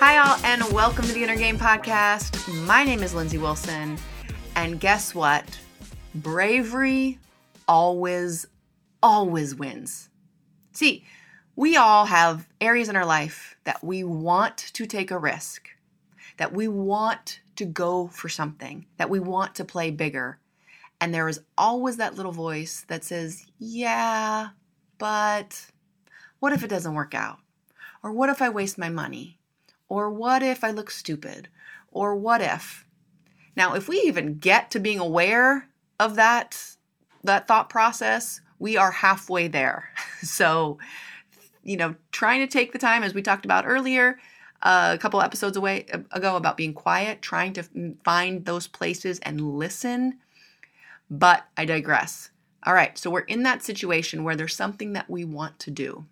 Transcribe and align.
Hi, 0.00 0.18
all, 0.18 0.38
and 0.44 0.62
welcome 0.72 1.06
to 1.06 1.12
the 1.12 1.24
Inner 1.24 1.34
Game 1.34 1.58
Podcast. 1.58 2.46
My 2.64 2.84
name 2.84 3.02
is 3.02 3.14
Lindsey 3.14 3.36
Wilson, 3.36 3.98
and 4.54 4.78
guess 4.78 5.12
what? 5.12 5.58
Bravery 6.14 7.18
always, 7.66 8.46
always 9.02 9.56
wins. 9.56 10.08
See, 10.70 11.04
we 11.56 11.76
all 11.76 12.06
have 12.06 12.48
areas 12.60 12.88
in 12.88 12.94
our 12.94 13.04
life 13.04 13.56
that 13.64 13.82
we 13.82 14.04
want 14.04 14.56
to 14.74 14.86
take 14.86 15.10
a 15.10 15.18
risk, 15.18 15.68
that 16.36 16.52
we 16.52 16.68
want 16.68 17.40
to 17.56 17.64
go 17.64 18.06
for 18.06 18.28
something, 18.28 18.86
that 18.98 19.10
we 19.10 19.18
want 19.18 19.56
to 19.56 19.64
play 19.64 19.90
bigger. 19.90 20.38
And 21.00 21.12
there 21.12 21.28
is 21.28 21.40
always 21.58 21.96
that 21.96 22.14
little 22.14 22.30
voice 22.30 22.84
that 22.86 23.02
says, 23.02 23.44
Yeah, 23.58 24.50
but 24.98 25.72
what 26.38 26.52
if 26.52 26.62
it 26.62 26.70
doesn't 26.70 26.94
work 26.94 27.16
out? 27.16 27.38
Or 28.04 28.12
what 28.12 28.30
if 28.30 28.40
I 28.40 28.48
waste 28.48 28.78
my 28.78 28.90
money? 28.90 29.37
Or 29.88 30.10
what 30.10 30.42
if 30.42 30.62
I 30.64 30.70
look 30.70 30.90
stupid? 30.90 31.48
Or 31.90 32.14
what 32.14 32.40
if? 32.40 32.84
Now, 33.56 33.74
if 33.74 33.88
we 33.88 34.00
even 34.02 34.38
get 34.38 34.70
to 34.70 34.78
being 34.78 34.98
aware 34.98 35.68
of 35.98 36.14
that 36.16 36.76
that 37.24 37.48
thought 37.48 37.68
process, 37.68 38.40
we 38.58 38.76
are 38.76 38.90
halfway 38.90 39.48
there. 39.48 39.90
So, 40.20 40.78
you 41.62 41.76
know, 41.76 41.94
trying 42.10 42.40
to 42.40 42.48
take 42.48 42.72
the 42.72 42.78
time 42.78 43.04
as 43.04 43.14
we 43.14 43.22
talked 43.22 43.44
about 43.44 43.68
earlier, 43.68 44.18
uh, 44.62 44.90
a 44.92 44.98
couple 44.98 45.22
episodes 45.22 45.56
away 45.56 45.86
ago 46.10 46.34
about 46.34 46.56
being 46.56 46.74
quiet, 46.74 47.22
trying 47.22 47.52
to 47.52 47.62
find 48.02 48.44
those 48.44 48.66
places 48.66 49.20
and 49.20 49.40
listen. 49.40 50.18
But 51.08 51.44
I 51.56 51.66
digress. 51.66 52.30
All 52.66 52.74
right, 52.74 52.98
so 52.98 53.10
we're 53.10 53.20
in 53.20 53.44
that 53.44 53.62
situation 53.62 54.24
where 54.24 54.34
there's 54.34 54.56
something 54.56 54.92
that 54.94 55.08
we 55.08 55.24
want 55.24 55.60
to 55.60 55.70
do 55.70 56.04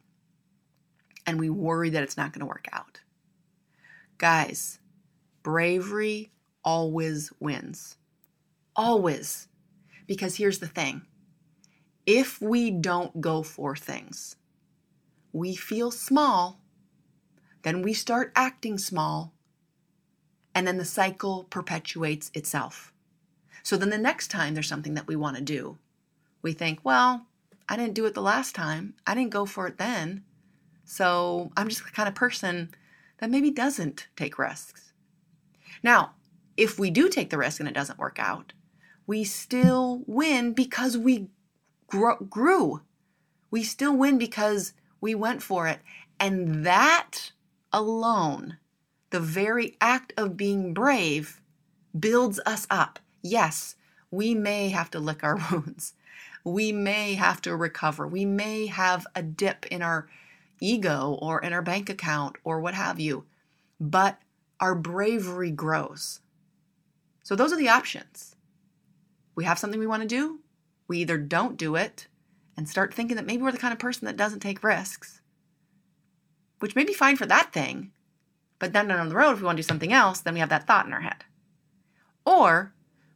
and 1.27 1.41
we 1.41 1.51
worry 1.51 1.91
that 1.91 2.05
it's 2.05 2.17
not 2.17 2.33
going 2.33 2.41
to 2.41 2.47
work 2.47 2.69
out. 2.73 3.01
Guys, 4.19 4.79
bravery 5.43 6.33
always 6.65 7.33
wins. 7.39 7.97
Always. 8.75 9.49
Because 10.07 10.37
here's 10.37 10.59
the 10.59 10.69
thing 10.69 11.03
if 12.07 12.41
we 12.41 12.71
don't 12.71 13.21
go 13.21 13.43
for 13.43 13.75
things, 13.75 14.37
we 15.33 15.55
feel 15.55 15.91
small, 15.91 16.61
then 17.63 17.83
we 17.83 17.93
start 17.93 18.33
acting 18.37 18.79
small, 18.79 19.35
and 20.55 20.67
then 20.67 20.79
the 20.79 20.85
cycle 20.85 21.45
perpetuates 21.45 22.31
itself. 22.33 22.93
So 23.63 23.77
then 23.77 23.91
the 23.91 23.99
next 23.99 24.29
time 24.29 24.55
there's 24.55 24.69
something 24.69 24.95
that 24.95 25.09
we 25.09 25.17
want 25.17 25.37
to 25.37 25.43
do, 25.43 25.79
we 26.41 26.53
think, 26.53 26.79
well, 26.85 27.27
I 27.69 27.77
didn't 27.77 27.95
do 27.95 28.07
it 28.07 28.15
the 28.15 28.23
last 28.23 28.55
time. 28.55 28.95
I 29.07 29.15
didn't 29.15 29.31
go 29.31 29.45
for 29.45 29.67
it 29.67 29.77
then. 29.77 30.23
So 30.85 31.51
I'm 31.57 31.69
just 31.69 31.85
the 31.85 31.91
kind 31.91 32.09
of 32.09 32.15
person 32.15 32.71
that 33.19 33.31
maybe 33.31 33.51
doesn't 33.51 34.09
take 34.17 34.39
risks. 34.39 34.93
Now, 35.83 36.13
if 36.57 36.79
we 36.79 36.91
do 36.91 37.09
take 37.09 37.31
the 37.31 37.39
risk 37.39 37.61
and 37.61 37.69
it 37.69 37.75
doesn't 37.75 37.99
work 37.99 38.19
out, 38.19 38.53
we 39.07 39.25
still 39.25 40.03
win 40.07 40.53
because 40.53 40.97
we 40.97 41.29
grew. 41.87 42.83
We 43.51 43.63
still 43.63 43.97
win 43.97 44.19
because 44.19 44.73
we 45.01 45.15
went 45.15 45.43
for 45.43 45.69
it. 45.69 45.81
And 46.19 46.65
that 46.65 47.33
alone, 47.73 48.59
the 49.11 49.21
very 49.21 49.77
act 49.81 50.13
of 50.17 50.37
being 50.37 50.75
brave, 50.75 51.41
builds 51.99 52.41
us 52.47 52.67
up. 52.71 52.99
Yes, 53.23 53.77
we 54.11 54.35
may 54.35 54.71
have 54.71 54.91
to 54.93 54.99
lick 54.99 55.23
our 55.23 55.39
wounds. 55.51 55.95
We 56.45 56.73
may 56.73 57.15
have 57.15 57.43
to 57.43 57.57
recover. 57.57 58.07
We 58.07 58.25
may 58.25 58.67
have 58.67 59.07
a 59.15 59.23
dip 59.23 59.67
in 59.67 59.83
our 59.83 60.09
ego 60.61 61.19
or 61.21 61.41
in 61.41 61.53
our 61.53 61.63
bank 61.63 61.89
account 61.89 62.37
or 62.45 62.61
what 62.61 62.75
have 62.75 62.99
you. 62.99 63.25
But 63.81 64.19
our 64.61 64.75
bravery 64.75 65.51
grows. 65.51 66.21
So 67.23 67.37
those 67.37 67.53
are 67.53 67.59
the 67.59 67.69
options. 67.69 68.37
We 69.35 69.45
have 69.45 69.59
something 69.59 69.79
we 69.79 69.87
want 69.87 70.03
to 70.03 70.09
do, 70.09 70.41
we 70.89 70.99
either 70.99 71.19
don't 71.19 71.57
do 71.57 71.75
it 71.75 72.07
and 72.57 72.69
start 72.69 72.95
thinking 72.95 73.17
that 73.17 73.27
maybe 73.27 73.43
we're 73.43 73.53
the 73.53 73.59
kind 73.59 73.73
of 73.73 73.79
person 73.79 74.07
that 74.07 74.17
doesn't 74.17 74.41
take 74.41 74.63
risks, 74.63 75.21
which 76.61 76.75
may 76.75 76.85
be 76.85 76.95
fine 76.95 77.17
for 77.17 77.27
that 77.27 77.53
thing, 77.53 77.93
but 78.59 78.73
then 78.73 78.89
down 78.89 79.09
the 79.09 79.15
road, 79.15 79.33
if 79.33 79.41
we 79.41 79.45
want 79.45 79.57
to 79.57 79.63
do 79.63 79.67
something 79.67 79.93
else, 79.93 80.21
then 80.21 80.35
we 80.35 80.41
have 80.41 80.49
that 80.49 80.67
thought 80.67 80.87
in 80.87 80.93
our 80.93 81.03
head. 81.03 81.25
Or 82.25 82.73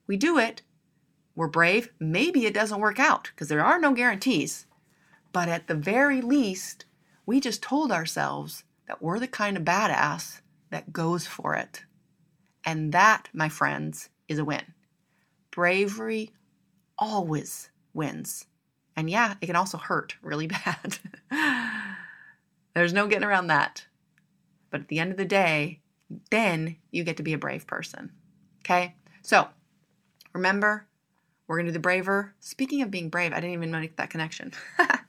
we 0.06 0.16
do 0.16 0.38
it, 0.38 0.62
we're 1.34 1.48
brave, 1.48 1.90
maybe 1.98 2.44
it 2.44 2.54
doesn't 2.54 2.80
work 2.80 2.98
out 2.98 3.30
because 3.34 3.48
there 3.48 3.64
are 3.64 3.80
no 3.80 3.94
guarantees, 3.94 4.66
but 5.32 5.48
at 5.48 5.68
the 5.68 5.74
very 5.74 6.20
least, 6.20 6.84
we 7.26 7.40
just 7.40 7.62
told 7.62 7.92
ourselves 7.92 8.64
that 8.86 9.02
we're 9.02 9.18
the 9.18 9.28
kind 9.28 9.56
of 9.56 9.64
badass 9.64 10.40
that 10.70 10.92
goes 10.92 11.26
for 11.26 11.54
it. 11.54 11.84
And 12.64 12.92
that, 12.92 13.28
my 13.32 13.48
friends, 13.48 14.08
is 14.28 14.38
a 14.38 14.44
win. 14.44 14.74
Bravery 15.50 16.30
always 16.98 17.70
wins. 17.94 18.46
And 18.96 19.08
yeah, 19.08 19.34
it 19.40 19.46
can 19.46 19.56
also 19.56 19.78
hurt 19.78 20.16
really 20.22 20.46
bad. 21.30 21.96
There's 22.74 22.92
no 22.92 23.06
getting 23.06 23.26
around 23.26 23.48
that. 23.48 23.86
But 24.70 24.82
at 24.82 24.88
the 24.88 25.00
end 25.00 25.10
of 25.10 25.16
the 25.16 25.24
day, 25.24 25.80
then 26.30 26.76
you 26.90 27.04
get 27.04 27.16
to 27.16 27.22
be 27.22 27.32
a 27.32 27.38
brave 27.38 27.66
person. 27.66 28.12
Okay? 28.64 28.94
So 29.22 29.48
remember, 30.32 30.86
we're 31.46 31.56
going 31.56 31.66
to 31.66 31.72
do 31.72 31.74
the 31.74 31.80
braver. 31.80 32.34
Speaking 32.40 32.82
of 32.82 32.90
being 32.90 33.08
brave, 33.08 33.32
I 33.32 33.36
didn't 33.36 33.54
even 33.54 33.70
make 33.70 33.96
that 33.96 34.10
connection. 34.10 34.52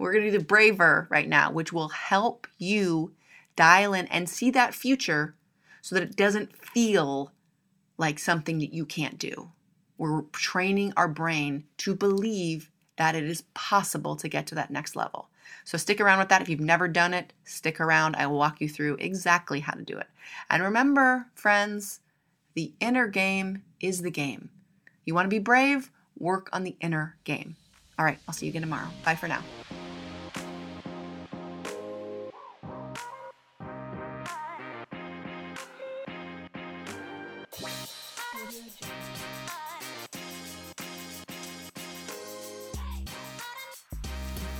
we're 0.00 0.12
going 0.12 0.24
to 0.24 0.30
do 0.30 0.38
the 0.38 0.44
braver 0.44 1.06
right 1.10 1.28
now, 1.28 1.50
which 1.50 1.72
will 1.72 1.90
help 1.90 2.46
you 2.58 3.12
dial 3.56 3.92
in 3.92 4.06
and 4.06 4.28
see 4.28 4.50
that 4.50 4.74
future 4.74 5.34
so 5.82 5.94
that 5.94 6.02
it 6.02 6.16
doesn't 6.16 6.56
feel 6.56 7.32
like 7.98 8.18
something 8.18 8.58
that 8.58 8.72
you 8.72 8.86
can't 8.86 9.18
do. 9.18 9.50
We're 9.98 10.22
training 10.32 10.94
our 10.96 11.08
brain 11.08 11.64
to 11.78 11.94
believe 11.94 12.70
that 12.96 13.14
it 13.14 13.24
is 13.24 13.42
possible 13.54 14.16
to 14.16 14.28
get 14.28 14.46
to 14.48 14.54
that 14.54 14.70
next 14.70 14.96
level. 14.96 15.28
So 15.64 15.76
stick 15.76 16.00
around 16.00 16.18
with 16.18 16.28
that. 16.30 16.40
If 16.40 16.48
you've 16.48 16.60
never 16.60 16.88
done 16.88 17.12
it, 17.12 17.32
stick 17.44 17.80
around. 17.80 18.16
I 18.16 18.26
will 18.26 18.38
walk 18.38 18.60
you 18.60 18.68
through 18.68 18.96
exactly 19.00 19.60
how 19.60 19.74
to 19.74 19.82
do 19.82 19.98
it. 19.98 20.06
And 20.48 20.62
remember, 20.62 21.26
friends, 21.34 22.00
the 22.54 22.72
inner 22.80 23.06
game 23.06 23.64
is 23.80 24.02
the 24.02 24.10
game. 24.10 24.50
You 25.04 25.14
want 25.14 25.26
to 25.26 25.30
be 25.30 25.38
brave? 25.38 25.90
Work 26.18 26.48
on 26.52 26.64
the 26.64 26.76
inner 26.80 27.16
game. 27.24 27.56
All 27.98 28.04
right, 28.04 28.18
I'll 28.26 28.34
see 28.34 28.46
you 28.46 28.50
again 28.50 28.62
tomorrow. 28.62 28.88
Bye 29.04 29.14
for 29.14 29.28
now. 29.28 29.42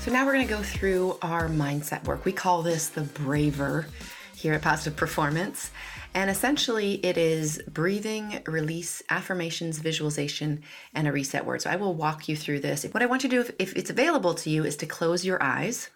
So 0.00 0.10
now 0.10 0.26
we're 0.26 0.32
going 0.32 0.46
to 0.46 0.52
go 0.52 0.62
through 0.62 1.18
our 1.22 1.48
mindset 1.48 2.04
work. 2.04 2.24
We 2.24 2.32
call 2.32 2.62
this 2.62 2.88
the 2.88 3.02
braver 3.02 3.86
here 4.34 4.54
at 4.54 4.62
Positive 4.62 4.96
Performance. 4.96 5.70
And 6.14 6.28
essentially, 6.28 6.94
it 7.04 7.16
is 7.16 7.62
breathing, 7.68 8.42
release, 8.46 9.02
affirmations, 9.08 9.78
visualization, 9.78 10.62
and 10.94 11.06
a 11.06 11.12
reset 11.12 11.46
word. 11.46 11.62
So 11.62 11.70
I 11.70 11.76
will 11.76 11.94
walk 11.94 12.28
you 12.28 12.36
through 12.36 12.60
this. 12.60 12.84
What 12.84 13.02
I 13.02 13.06
want 13.06 13.22
you 13.22 13.30
to 13.30 13.36
do, 13.36 13.40
if, 13.40 13.50
if 13.58 13.76
it's 13.76 13.90
available 13.90 14.34
to 14.34 14.50
you, 14.50 14.64
is 14.64 14.76
to 14.78 14.86
close 14.86 15.24
your 15.24 15.42
eyes. 15.42 15.88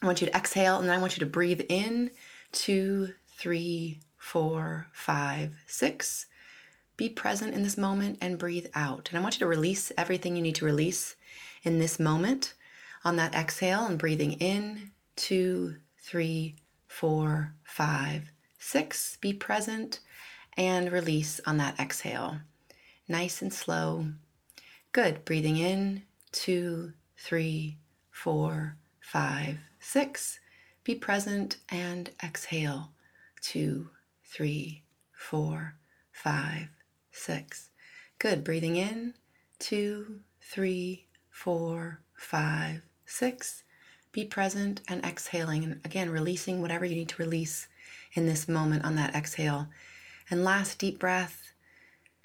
I 0.00 0.06
want 0.06 0.20
you 0.20 0.28
to 0.28 0.36
exhale, 0.36 0.78
and 0.78 0.88
then 0.88 0.96
I 0.96 1.00
want 1.00 1.16
you 1.16 1.20
to 1.20 1.30
breathe 1.30 1.62
in 1.68 2.10
two, 2.52 3.14
three, 3.36 4.00
four, 4.16 4.86
five, 4.92 5.56
six. 5.66 6.26
Be 6.96 7.08
present 7.08 7.54
in 7.54 7.62
this 7.62 7.76
moment 7.76 8.18
and 8.20 8.38
breathe 8.38 8.66
out. 8.74 9.08
And 9.08 9.18
I 9.18 9.22
want 9.22 9.34
you 9.34 9.40
to 9.40 9.46
release 9.46 9.90
everything 9.98 10.36
you 10.36 10.42
need 10.42 10.54
to 10.56 10.64
release 10.64 11.16
in 11.62 11.78
this 11.78 11.98
moment 11.98 12.54
on 13.04 13.16
that 13.16 13.34
exhale 13.34 13.84
and 13.86 13.98
breathing 13.98 14.32
in 14.34 14.90
two, 15.16 15.76
three, 15.98 16.56
four, 16.86 17.54
five, 17.64 18.30
six. 18.58 19.18
Be 19.20 19.32
present 19.32 20.00
and 20.56 20.92
release 20.92 21.40
on 21.46 21.56
that 21.56 21.78
exhale. 21.80 22.38
Nice 23.08 23.42
and 23.42 23.52
slow. 23.52 24.06
Good. 24.92 25.24
Breathing 25.24 25.56
in 25.56 26.02
two, 26.32 26.92
three, 27.18 27.78
four, 28.10 28.76
five, 29.00 29.58
six. 29.80 30.38
Be 30.84 30.94
present 30.94 31.56
and 31.68 32.10
exhale. 32.22 32.90
Two, 33.40 33.90
three, 34.24 34.84
four, 35.12 35.74
five, 36.12 36.68
six. 37.14 37.70
Good. 38.18 38.44
Breathing 38.44 38.76
in 38.76 39.14
two, 39.58 40.20
three, 40.40 41.06
four, 41.30 42.00
five, 42.14 42.82
Six, 43.06 43.64
be 44.12 44.24
present 44.24 44.80
and 44.88 45.04
exhaling. 45.04 45.64
And 45.64 45.80
again, 45.84 46.10
releasing 46.10 46.60
whatever 46.60 46.84
you 46.84 46.96
need 46.96 47.10
to 47.10 47.22
release 47.22 47.68
in 48.14 48.26
this 48.26 48.48
moment 48.48 48.84
on 48.84 48.96
that 48.96 49.14
exhale. 49.14 49.68
And 50.30 50.42
last 50.42 50.78
deep 50.78 50.98
breath, 50.98 51.52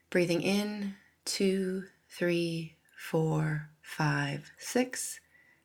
breathing 0.10 0.42
in, 0.42 0.96
two, 1.26 1.84
three, 2.10 2.76
four, 2.98 3.70
five, 3.82 4.52
six. 4.58 5.20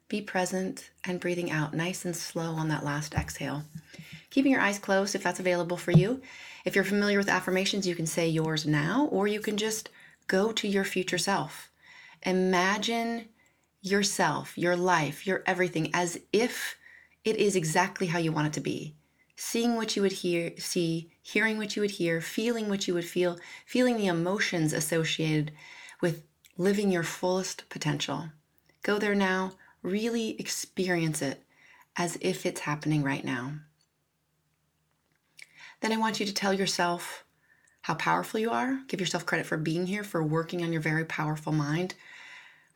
Be 0.08 0.20
present 0.20 0.90
and 1.04 1.18
breathing 1.20 1.50
out 1.50 1.74
nice 1.74 2.04
and 2.04 2.14
slow 2.14 2.52
on 2.52 2.68
that 2.68 2.84
last 2.84 3.14
exhale. 3.14 3.64
keeping 4.30 4.50
your 4.52 4.60
eyes 4.60 4.78
closed 4.80 5.14
if 5.14 5.22
that's 5.22 5.40
available 5.40 5.76
for 5.76 5.92
you. 5.92 6.20
If 6.64 6.74
you're 6.74 6.84
familiar 6.84 7.18
with 7.18 7.28
affirmations, 7.28 7.86
you 7.86 7.94
can 7.94 8.06
say 8.06 8.28
yours 8.28 8.66
now, 8.66 9.06
or 9.12 9.28
you 9.28 9.40
can 9.40 9.56
just 9.56 9.90
go 10.26 10.50
to 10.52 10.66
your 10.66 10.84
future 10.84 11.18
self. 11.18 11.70
Imagine 12.22 13.28
yourself, 13.80 14.58
your 14.58 14.76
life, 14.76 15.26
your 15.26 15.42
everything 15.46 15.90
as 15.94 16.18
if 16.32 16.76
it 17.24 17.36
is 17.36 17.54
exactly 17.54 18.08
how 18.08 18.18
you 18.18 18.32
want 18.32 18.48
it 18.48 18.52
to 18.54 18.60
be. 18.60 18.96
Seeing 19.36 19.76
what 19.76 19.94
you 19.94 20.02
would 20.02 20.12
hear, 20.12 20.52
see, 20.58 21.10
hearing 21.22 21.58
what 21.58 21.76
you 21.76 21.82
would 21.82 21.92
hear, 21.92 22.20
feeling 22.20 22.68
what 22.68 22.88
you 22.88 22.94
would 22.94 23.04
feel, 23.04 23.38
feeling 23.66 23.96
the 23.96 24.06
emotions 24.06 24.72
associated 24.72 25.52
with 26.00 26.24
living 26.56 26.90
your 26.90 27.02
fullest 27.02 27.68
potential. 27.68 28.30
Go 28.82 28.98
there 28.98 29.14
now, 29.14 29.52
really 29.84 30.40
experience 30.40 31.22
it 31.22 31.44
as 31.96 32.18
if 32.20 32.44
it's 32.44 32.62
happening 32.62 33.04
right 33.04 33.24
now. 33.24 33.52
Then 35.80 35.92
I 35.92 35.98
want 35.98 36.18
you 36.18 36.26
to 36.26 36.34
tell 36.34 36.52
yourself 36.52 37.24
how 37.82 37.94
powerful 37.94 38.40
you 38.40 38.50
are. 38.50 38.80
Give 38.88 38.98
yourself 38.98 39.26
credit 39.26 39.46
for 39.46 39.58
being 39.58 39.86
here, 39.86 40.02
for 40.02 40.22
working 40.22 40.64
on 40.64 40.72
your 40.72 40.80
very 40.80 41.04
powerful 41.04 41.52
mind, 41.52 41.94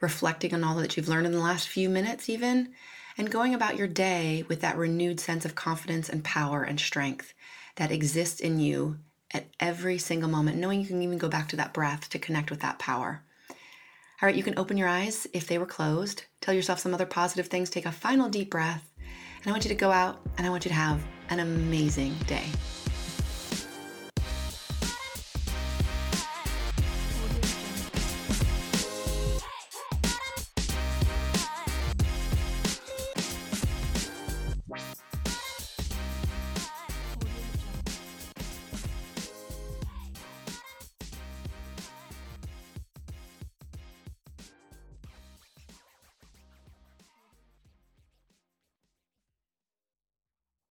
reflecting 0.00 0.52
on 0.52 0.62
all 0.62 0.76
that 0.76 0.96
you've 0.96 1.08
learned 1.08 1.26
in 1.26 1.32
the 1.32 1.38
last 1.38 1.66
few 1.66 1.88
minutes, 1.88 2.28
even, 2.28 2.75
and 3.16 3.31
going 3.31 3.55
about 3.55 3.76
your 3.76 3.88
day 3.88 4.44
with 4.49 4.60
that 4.60 4.76
renewed 4.76 5.19
sense 5.19 5.44
of 5.46 5.55
confidence 5.55 6.08
and 6.08 6.22
power 6.22 6.62
and 6.62 6.78
strength 6.78 7.32
that 7.76 7.90
exists 7.90 8.40
in 8.40 8.60
you 8.60 8.99
at 9.32 9.46
every 9.58 9.99
single 9.99 10.28
moment, 10.28 10.58
knowing 10.58 10.81
you 10.81 10.87
can 10.87 11.02
even 11.02 11.19
go 11.19 11.28
back 11.28 11.49
to 11.49 11.56
that 11.56 11.72
breath 11.72 12.08
to 12.10 12.19
connect 12.19 12.50
with 12.50 12.60
that 12.60 12.78
power. 12.78 13.22
All 14.20 14.26
right, 14.26 14.35
you 14.35 14.43
can 14.43 14.59
open 14.59 14.76
your 14.76 14.88
eyes 14.88 15.29
if 15.32 15.47
they 15.47 15.59
were 15.59 15.67
closed. 15.67 16.25
Tell 16.41 16.53
yourself 16.53 16.81
some 16.81 16.93
other 16.93 17.06
positive 17.06 17.47
things. 17.47 17.70
Take 17.70 17.87
a 17.87 17.93
final 17.93 18.29
deep 18.29 18.50
breath. 18.50 18.82
And 18.99 19.47
I 19.47 19.53
want 19.53 19.65
you 19.65 19.69
to 19.69 19.76
go 19.76 19.93
out 19.93 20.20
and 20.37 20.44
I 20.44 20.50
want 20.50 20.65
you 20.65 20.70
to 20.70 20.75
have 20.75 21.00
an 21.31 21.38
amazing 21.38 22.17
day. 22.26 22.43